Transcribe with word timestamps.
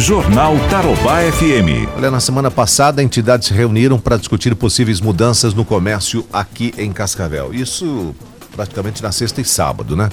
Jornal 0.00 0.56
Tarobá 0.70 1.20
FM. 1.30 1.86
Olha, 1.94 2.10
na 2.10 2.20
semana 2.20 2.50
passada, 2.50 3.02
entidades 3.02 3.48
se 3.48 3.54
reuniram 3.54 3.98
para 3.98 4.16
discutir 4.16 4.54
possíveis 4.54 4.98
mudanças 4.98 5.52
no 5.52 5.62
comércio 5.62 6.24
aqui 6.32 6.72
em 6.78 6.90
Cascavel. 6.90 7.52
Isso 7.52 8.14
praticamente 8.56 9.02
na 9.02 9.12
sexta 9.12 9.42
e 9.42 9.44
sábado, 9.44 9.94
né? 9.94 10.08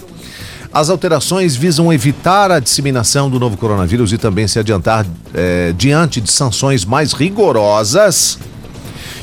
As 0.74 0.90
alterações 0.90 1.56
visam 1.56 1.92
evitar 1.92 2.52
a 2.52 2.60
disseminação 2.60 3.30
do 3.30 3.40
novo 3.40 3.56
coronavírus 3.56 4.12
e 4.12 4.18
também 4.18 4.46
se 4.46 4.60
adiantar 4.60 5.06
é, 5.34 5.74
diante 5.78 6.20
de 6.20 6.30
sanções 6.30 6.84
mais 6.84 7.14
rigorosas 7.14 8.38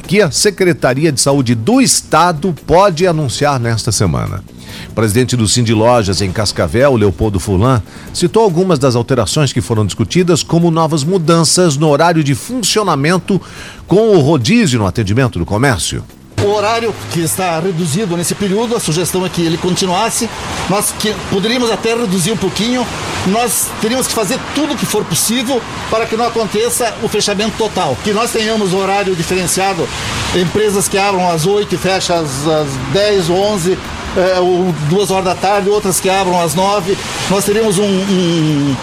que 0.06 0.20
a 0.20 0.30
Secretaria 0.30 1.10
de 1.10 1.20
Saúde 1.20 1.54
do 1.54 1.80
Estado 1.80 2.54
pode 2.66 3.06
anunciar 3.06 3.58
nesta 3.58 3.90
semana. 3.90 4.42
O 4.90 4.94
presidente 4.94 5.36
do 5.36 5.48
Cindy 5.48 5.72
Lojas 5.72 6.20
em 6.20 6.32
Cascavel, 6.32 6.96
Leopoldo 6.96 7.40
Fulan, 7.40 7.82
citou 8.12 8.42
algumas 8.42 8.78
das 8.78 8.96
alterações 8.96 9.52
que 9.52 9.60
foram 9.60 9.86
discutidas, 9.86 10.42
como 10.42 10.70
novas 10.70 11.04
mudanças 11.04 11.76
no 11.76 11.88
horário 11.88 12.24
de 12.24 12.34
funcionamento 12.34 13.40
com 13.86 14.16
o 14.16 14.20
rodízio 14.20 14.78
no 14.78 14.86
atendimento 14.86 15.38
do 15.38 15.46
comércio 15.46 16.04
o 16.44 16.54
horário 16.54 16.94
que 17.10 17.20
está 17.20 17.58
reduzido 17.58 18.16
nesse 18.16 18.34
período, 18.34 18.76
a 18.76 18.80
sugestão 18.80 19.24
é 19.24 19.28
que 19.28 19.42
ele 19.42 19.56
continuasse. 19.56 20.28
Nós 20.68 20.92
que 20.98 21.14
poderíamos 21.30 21.70
até 21.70 21.94
reduzir 21.94 22.32
um 22.32 22.36
pouquinho. 22.36 22.86
Nós 23.26 23.68
teríamos 23.80 24.06
que 24.06 24.12
fazer 24.12 24.38
tudo 24.54 24.74
o 24.74 24.76
que 24.76 24.84
for 24.84 25.04
possível 25.04 25.60
para 25.90 26.04
que 26.06 26.16
não 26.16 26.26
aconteça 26.26 26.94
o 27.02 27.08
fechamento 27.08 27.56
total. 27.56 27.96
Que 28.04 28.12
nós 28.12 28.30
tenhamos 28.30 28.74
horário 28.74 29.16
diferenciado, 29.16 29.88
empresas 30.34 30.88
que 30.88 30.98
abram 30.98 31.30
às 31.30 31.46
8 31.46 31.74
e 31.74 31.78
fecham 31.78 32.16
às, 32.16 32.46
às 32.46 32.68
10 32.92 33.30
ou 33.30 33.36
11, 33.36 33.78
é, 34.16 34.40
ou 34.40 34.72
duas 34.88 35.10
horas 35.10 35.24
da 35.24 35.34
tarde, 35.34 35.68
outras 35.70 36.00
que 36.00 36.10
abram 36.10 36.40
às 36.40 36.54
9. 36.54 36.96
Nós 37.30 37.44
teríamos 37.44 37.78
um, 37.78 37.84
um 37.84 38.76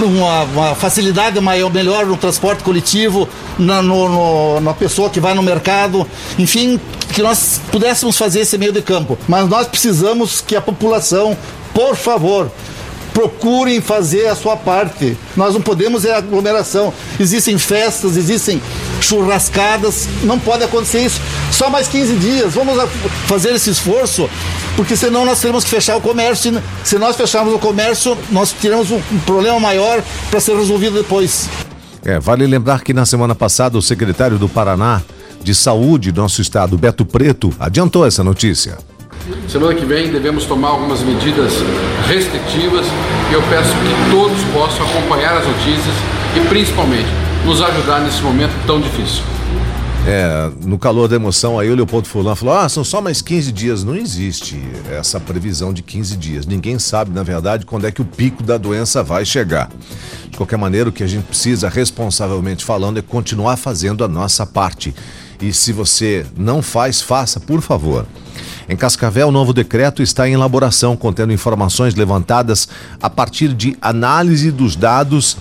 uma, 0.00 0.42
uma, 0.44 0.74
facilidade 0.74 1.38
maior, 1.40 1.72
melhor 1.72 2.06
no 2.06 2.16
transporte 2.16 2.62
coletivo, 2.62 3.28
na, 3.58 3.82
no, 3.82 4.08
no, 4.08 4.60
na 4.60 4.74
pessoa 4.74 5.10
que 5.10 5.20
vai 5.20 5.34
no 5.34 5.42
mercado, 5.42 6.06
enfim, 6.38 6.80
que 7.12 7.22
nós 7.22 7.60
pudéssemos 7.70 8.16
fazer 8.16 8.40
esse 8.40 8.56
meio 8.56 8.72
de 8.72 8.82
campo. 8.82 9.18
Mas 9.28 9.48
nós 9.48 9.66
precisamos 9.66 10.40
que 10.40 10.56
a 10.56 10.60
população, 10.60 11.36
por 11.74 11.96
favor, 11.96 12.50
procurem 13.12 13.80
fazer 13.80 14.26
a 14.26 14.34
sua 14.34 14.56
parte. 14.56 15.16
Nós 15.36 15.54
não 15.54 15.60
podemos 15.60 16.04
é 16.04 16.14
aglomeração. 16.14 16.92
Existem 17.20 17.58
festas, 17.58 18.16
existem 18.16 18.60
churrascadas, 19.02 20.08
não 20.22 20.38
pode 20.38 20.64
acontecer 20.64 21.04
isso. 21.04 21.20
Só 21.50 21.68
mais 21.68 21.88
15 21.88 22.16
dias. 22.16 22.54
Vamos 22.54 22.76
fazer 23.26 23.50
esse 23.50 23.70
esforço, 23.70 24.28
porque 24.76 24.96
senão 24.96 25.24
nós 25.24 25.40
teremos 25.40 25.64
que 25.64 25.70
fechar 25.70 25.96
o 25.96 26.00
comércio. 26.00 26.62
Se 26.84 26.98
nós 26.98 27.16
fecharmos 27.16 27.54
o 27.54 27.58
comércio, 27.58 28.16
nós 28.30 28.52
teremos 28.52 28.90
um 28.90 29.00
problema 29.26 29.58
maior 29.60 30.02
para 30.30 30.40
ser 30.40 30.56
resolvido 30.56 30.94
depois. 30.94 31.48
É, 32.04 32.18
vale 32.18 32.46
lembrar 32.46 32.82
que 32.82 32.92
na 32.92 33.06
semana 33.06 33.34
passada 33.34 33.78
o 33.78 33.82
secretário 33.82 34.38
do 34.38 34.48
Paraná 34.48 35.02
de 35.42 35.54
Saúde 35.54 36.10
do 36.10 36.20
nosso 36.20 36.40
estado, 36.40 36.76
Beto 36.78 37.04
Preto, 37.04 37.52
adiantou 37.58 38.06
essa 38.06 38.24
notícia. 38.24 38.78
Semana 39.48 39.74
que 39.74 39.84
vem 39.84 40.10
devemos 40.10 40.44
tomar 40.46 40.68
algumas 40.68 41.00
medidas 41.00 41.52
restritivas 42.08 42.86
e 43.30 43.34
eu 43.34 43.42
peço 43.42 43.70
que 43.70 44.10
todos 44.10 44.42
possam 44.52 44.84
acompanhar 44.86 45.36
as 45.36 45.46
notícias 45.46 45.94
e 46.36 46.40
principalmente 46.48 47.21
nos 47.44 47.60
ajudar 47.60 48.00
nesse 48.00 48.22
momento 48.22 48.52
tão 48.66 48.80
difícil. 48.80 49.22
É, 50.04 50.50
no 50.64 50.78
calor 50.78 51.06
da 51.06 51.14
emoção, 51.14 51.60
aí 51.60 51.70
o 51.70 51.76
Leopoldo 51.76 52.08
Fulano 52.08 52.34
falou: 52.34 52.54
ah, 52.54 52.68
são 52.68 52.82
só 52.82 53.00
mais 53.00 53.22
15 53.22 53.52
dias. 53.52 53.84
Não 53.84 53.94
existe 53.94 54.60
essa 54.90 55.20
previsão 55.20 55.72
de 55.72 55.80
15 55.80 56.16
dias. 56.16 56.46
Ninguém 56.46 56.78
sabe, 56.78 57.12
na 57.12 57.22
verdade, 57.22 57.64
quando 57.64 57.86
é 57.86 57.92
que 57.92 58.02
o 58.02 58.04
pico 58.04 58.42
da 58.42 58.58
doença 58.58 59.02
vai 59.02 59.24
chegar. 59.24 59.70
De 60.28 60.36
qualquer 60.36 60.56
maneira, 60.56 60.88
o 60.88 60.92
que 60.92 61.04
a 61.04 61.06
gente 61.06 61.24
precisa, 61.24 61.68
responsavelmente 61.68 62.64
falando, 62.64 62.98
é 62.98 63.02
continuar 63.02 63.56
fazendo 63.56 64.02
a 64.02 64.08
nossa 64.08 64.44
parte. 64.44 64.92
E 65.40 65.52
se 65.52 65.72
você 65.72 66.26
não 66.36 66.62
faz, 66.62 67.00
faça, 67.00 67.38
por 67.38 67.60
favor. 67.60 68.06
Em 68.68 68.76
Cascavel, 68.76 69.28
o 69.28 69.32
novo 69.32 69.52
decreto 69.52 70.02
está 70.02 70.28
em 70.28 70.32
elaboração, 70.32 70.96
contendo 70.96 71.32
informações 71.32 71.94
levantadas 71.94 72.68
a 73.00 73.10
partir 73.10 73.52
de 73.52 73.76
análise 73.80 74.50
dos 74.50 74.74
dados 74.74 75.36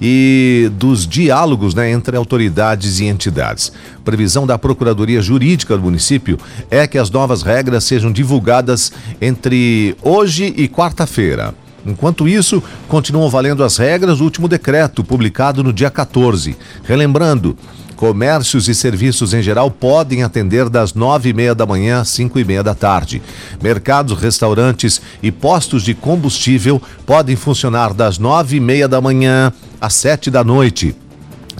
e 0.00 0.70
dos 0.74 1.06
diálogos 1.06 1.74
né, 1.74 1.90
entre 1.90 2.16
autoridades 2.16 3.00
e 3.00 3.04
entidades. 3.04 3.72
Previsão 4.04 4.46
da 4.46 4.58
Procuradoria 4.58 5.20
Jurídica 5.20 5.76
do 5.76 5.82
município 5.82 6.38
é 6.70 6.86
que 6.86 6.98
as 6.98 7.10
novas 7.10 7.42
regras 7.42 7.84
sejam 7.84 8.10
divulgadas 8.10 8.92
entre 9.20 9.96
hoje 10.02 10.54
e 10.56 10.68
quarta-feira. 10.68 11.54
Enquanto 11.84 12.28
isso, 12.28 12.62
continuam 12.88 13.30
valendo 13.30 13.64
as 13.64 13.76
regras 13.76 14.18
do 14.18 14.24
último 14.24 14.46
decreto, 14.46 15.02
publicado 15.02 15.62
no 15.62 15.72
dia 15.72 15.90
14. 15.90 16.56
Relembrando, 16.84 17.56
Comércios 18.00 18.66
e 18.66 18.74
serviços 18.74 19.34
em 19.34 19.42
geral 19.42 19.70
podem 19.70 20.22
atender 20.22 20.70
das 20.70 20.94
nove 20.94 21.28
e 21.28 21.32
meia 21.34 21.54
da 21.54 21.66
manhã 21.66 22.00
às 22.00 22.08
cinco 22.08 22.38
e 22.38 22.44
meia 22.46 22.62
da 22.62 22.74
tarde. 22.74 23.20
Mercados, 23.62 24.18
restaurantes 24.18 25.02
e 25.22 25.30
postos 25.30 25.82
de 25.82 25.92
combustível 25.92 26.80
podem 27.04 27.36
funcionar 27.36 27.92
das 27.92 28.16
nove 28.16 28.56
e 28.56 28.60
meia 28.60 28.88
da 28.88 29.02
manhã 29.02 29.52
às 29.80 29.94
sete 29.94 30.30
da 30.30 30.44
noite. 30.44 30.94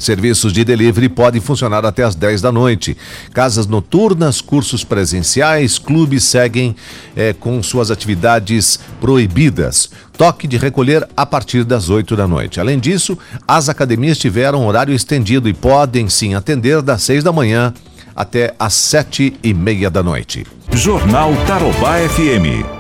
Serviços 0.01 0.55
de 0.55 0.65
delivery 0.65 1.11
podem 1.11 1.43
funcionar 1.43 1.85
até 1.85 2.03
às 2.03 2.15
10 2.15 2.41
da 2.41 2.51
noite. 2.51 2.97
Casas 3.35 3.67
noturnas, 3.67 4.41
cursos 4.41 4.83
presenciais, 4.83 5.79
clubes 5.79 6.25
seguem 6.25 6.75
é, 7.15 7.35
com 7.35 7.63
suas 7.63 7.91
atividades 7.91 8.81
proibidas. 8.99 9.91
Toque 10.17 10.49
de 10.49 10.57
recolher 10.57 11.07
a 11.15 11.27
partir 11.27 11.65
das 11.65 11.91
8 11.91 12.17
da 12.17 12.27
noite. 12.27 12.59
Além 12.59 12.79
disso, 12.79 13.17
as 13.47 13.69
academias 13.69 14.17
tiveram 14.17 14.67
horário 14.67 14.95
estendido 14.95 15.49
e 15.49 15.53
podem 15.53 16.09
sim 16.09 16.35
atender 16.35 16.81
das 16.81 17.03
6 17.03 17.23
da 17.23 17.33
manhã 17.33 17.75
até 18.17 18.55
às 18.59 18.75
sete 18.75 19.35
e 19.43 19.55
meia 19.55 19.91
da 19.91 20.03
noite. 20.03 20.47
Jornal 20.73 21.33
Tarobá 21.47 21.97
FM. 22.09 22.80